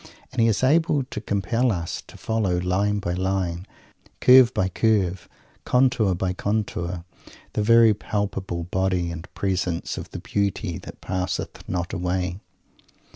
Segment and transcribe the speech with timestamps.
[0.31, 3.67] And he is able to compel us to follow, line by line,
[4.19, 5.29] curve by curve,
[5.63, 7.05] contour by contour,
[7.53, 12.39] the very palpable body and presence of the Beauty that passeth not away.